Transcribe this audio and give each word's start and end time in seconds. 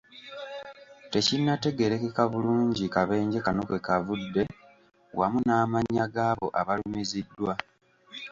Tekinnategeereka 1.11 2.21
bulungi 2.33 2.85
kabenje 2.95 3.37
kano 3.45 3.61
kwekavudde, 3.67 4.43
wamu 5.17 5.39
n'amannya 5.47 6.05
gaabo 6.15 6.47
abalumiziddwa. 6.59 7.53